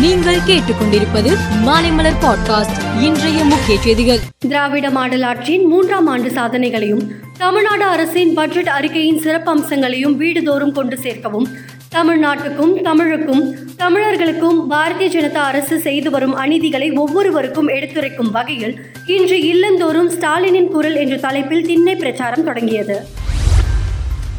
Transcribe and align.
நீங்கள் 0.00 0.44
கேட்டுக்கொண்டிருப்பது 0.46 1.30
மாலைமலர் 1.66 2.18
பாட்காஸ்ட் 2.20 3.02
இன்றைய 3.02 3.44
முக்கிய 3.44 3.78
செய்திகள். 3.80 4.18
திராவிட 4.38 4.90
மாடல் 4.90 5.22
ஆட்சியின் 5.22 5.64
மூன்றாம் 5.64 6.06
ஆண்டு 6.06 6.30
சாதனைகளையும் 6.30 7.02
தமிழ்நாடு 7.38 7.84
அரசின் 7.84 8.34
பட்ஜெட் 8.34 8.68
அறிக்கையின் 8.68 9.20
சிறப்பம்சங்களையும் 9.20 10.16
வீடுதோறும் 10.16 10.72
கொண்டு 10.72 10.98
சேர்க்கவும் 10.98 11.48
தமிழ்நாட்டுக்கும் 11.90 12.82
தமிழுக்கும் 12.82 13.42
தமிழர்களுக்கும் 13.76 14.70
பாரதிய 14.70 15.08
ஜனதா 15.08 15.42
அரசு 15.44 15.78
செய்து 15.80 16.10
வரும் 16.10 16.36
அநீதிகளை 16.36 16.96
ஒவ்வொருவருக்கும் 16.96 17.68
எடுத்துரைக்கும் 17.68 18.30
வகையில் 18.30 18.74
இன்று 19.06 19.38
இல்லந்தோறும் 19.46 20.10
ஸ்டாலினின் 20.10 20.68
குரல் 20.68 20.94
என்ற 20.94 21.16
தலைப்பில் 21.16 21.66
திண்ணை 21.66 21.96
பிரச்சாரம் 21.96 22.44
தொடங்கியது. 22.44 22.98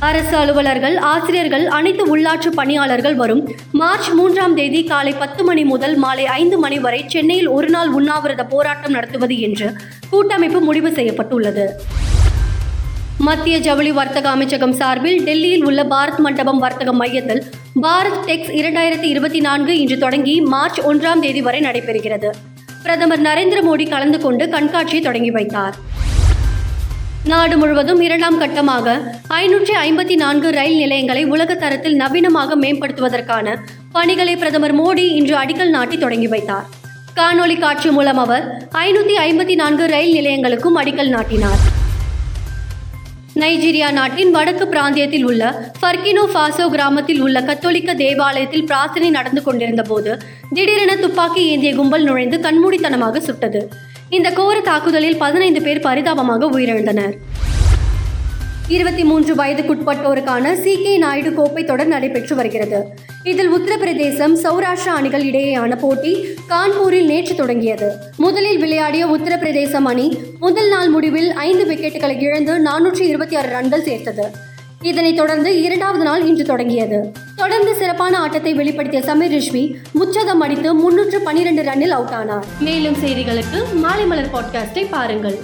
அரசு 0.08 0.36
அலுவலர்கள் 0.36 0.98
ஆசிரியர்கள் 0.98 1.68
அனைத்து 1.68 2.18
உள்ளாட்சி 2.18 2.50
பணியாளர்கள் 2.50 3.16
வரும் 3.16 3.56
மார்ச் 3.72 4.10
மூன்றாம் 4.10 4.56
தேதி 4.56 4.84
காலை 4.84 5.14
பத்து 5.14 5.44
மணி 5.44 5.64
முதல் 5.64 5.96
மாலை 5.96 6.26
ஐந்து 6.26 6.58
மணி 6.58 6.80
வரை 6.80 7.04
சென்னையில் 7.08 7.48
ஒருநாள் 7.48 7.88
உண்ணாவிரத 7.88 8.46
போராட்டம் 8.46 8.92
நடத்துவது 8.92 9.40
என்று 9.40 9.74
கூட்டமைப்பு 10.10 10.60
முடிவு 10.60 10.92
செய்யப்பட்டுள்ளது. 10.92 11.66
மத்திய 13.18 13.58
ஜவுளி 13.58 13.92
வர்த்தக 13.92 14.30
அமைச்சகம் 14.30 14.74
சார்பில் 14.74 15.24
டெல்லியில் 15.24 15.66
உள்ள 15.66 15.84
பாரத் 15.84 16.18
மண்டபம் 16.18 16.60
வர்த்தக 16.60 16.94
மையத்தில் 16.94 17.44
பாரத் 17.82 18.22
டெக்ஸ் 18.26 18.52
இரண்டாயிரத்தி 18.62 19.04
இருபத்தி 19.04 19.40
நான்கு 19.40 19.80
இன்று 19.80 19.98
தொடங்கி 19.98 20.42
மார்ச் 20.42 20.80
ஒன்றாம் 20.80 21.20
தேதி 21.20 21.42
வரை 21.42 21.62
நடைபெறுகிறது. 21.62 22.30
பிரதமர் 22.84 23.22
நரேந்திர 23.22 23.62
மோடி 23.62 23.90
கலந்து 23.90 24.20
கொண்டு 24.20 24.50
கண்காட்சியை 24.50 25.04
தொடங்கி 25.04 25.32
வைத்தார். 25.32 25.76
நாடு 27.30 27.56
முழுவதும் 27.58 28.00
இரண்டாம் 28.06 28.38
கட்டமாக 28.42 28.94
ஐநூற்றி 29.40 29.74
ஐம்பத்தி 29.82 30.16
நான்கு 30.22 30.48
ரயில் 30.56 30.80
நிலையங்களை 30.84 31.24
உலக 31.34 31.56
தரத்தில் 31.56 31.98
நவீனமாக 32.00 32.56
மேம்படுத்துவதற்கான 32.64 33.54
பணிகளை 33.96 34.34
பிரதமர் 34.36 34.74
மோடி 34.80 35.06
இன்று 35.18 35.36
அடிக்கல் 35.42 35.74
நாட்டி 35.76 35.98
தொடங்கி 35.98 36.28
வைத்தார். 36.28 36.66
காணொலி 37.20 37.58
காட்சி 37.60 37.90
மூலம் 37.90 38.22
அவர் 38.24 38.46
ஐநூற்றி 38.86 39.18
ஐம்பத்தி 39.28 39.58
நான்கு 39.62 39.86
ரயில் 39.94 40.16
நிலையங்களுக்கும் 40.18 40.80
அடிக்கல் 40.82 41.14
நாட்டினார். 41.16 41.62
நைஜீரியா 43.42 43.92
நாட்டின் 44.00 44.34
வடக்கு 44.38 44.68
பிராந்தியத்தில் 44.74 45.28
உள்ள 45.30 45.44
ஃபர்கினோ 45.82 46.26
ஃபாசோ 46.34 46.66
கிராமத்தில் 46.74 47.22
உள்ள 47.28 47.38
கத்தோலிக்க 47.42 47.94
தேவாலயத்தில் 48.04 48.68
பிரார்த்தனை 48.72 49.12
நடந்து 49.20 49.44
கொண்டிருந்த 49.44 49.86
போது 49.92 50.12
திடீரென 50.56 50.96
துப்பாக்கி 51.06 51.44
ஏந்திய 51.54 51.74
கும்பல் 51.76 52.08
நுழைந்து 52.10 52.40
கண்மூடித்தனமாக 52.48 53.22
சுட்டது. 53.30 53.64
இந்த 54.16 54.30
கோர 54.32 54.60
தாக்குதலில் 54.60 55.18
பதினைந்து 55.18 55.62
பேர் 55.62 55.80
பரிதாபமாக 55.80 56.50
உயிரிழந்தனர். 56.50 57.14
இருபத்தி 58.68 59.04
மூன்று 59.04 59.36
வயதுக்குட்பட்டோருக்கான 59.36 60.54
சி 60.54 60.82
கே 60.82 60.98
நாயுடு 60.98 61.34
கோப்பை 61.34 61.64
தொடர் 61.64 61.88
நடைபெற்று 61.88 62.36
வருகிறது. 62.36 62.86
இதில் 63.24 63.52
உத்தரப்பிரதேசம் 63.52 64.36
சௌராஷ்டிரா 64.44 64.94
அணிகள் 64.96 65.24
இடையேயான 65.24 65.78
போட்டி 65.80 66.26
கான்பூரில் 66.50 67.06
நேற்று 67.06 67.36
தொடங்கியது. 67.36 67.94
முதலில் 68.18 68.58
விளையாடிய 68.58 69.08
உத்தரப்பிரதேசம் 69.08 69.84
அணி 69.84 70.18
முதல் 70.40 70.70
நாள் 70.70 70.90
முடிவில் 70.90 71.32
ஐந்து 71.32 71.74
விக்கெட்டுகளை 71.74 72.22
இழந்து 72.22 72.54
நானூற்றி 72.64 73.02
இருபத்தி 73.02 73.36
ஆறு 73.36 73.50
ரன்கள் 73.50 73.84
சேர்த்தது. 73.84 74.32
இதனைத் 74.82 75.16
தொடர்ந்து 75.16 75.62
இரண்டாவது 75.62 76.04
நாள் 76.04 76.26
இன்று 76.26 76.44
தொடங்கியது. 76.44 77.12
தொடர்ந்து 77.36 77.76
சிறப்பான 77.76 78.20
ஆட்டத்தை 78.20 78.54
வெளிப்படுத்திய 78.54 79.02
சமீர் 79.02 79.32
ரிஷ்வி 79.32 79.76
முச்சதம் 80.00 80.44
அடித்து 80.46 80.74
முன்னூற்று 80.74 81.22
பனிரெண்டு 81.22 81.62
ரன்னில் 81.64 81.96
அவுட் 81.98 82.14
ஆனார். 82.14 82.46
மேலும் 82.60 82.94
செய்திகளுக்கு 82.94 83.74
மாலை 83.74 84.06
மலர் 84.06 84.34
பாட்காஸ்டை 84.34 84.90
பாருங்கள். 84.90 85.40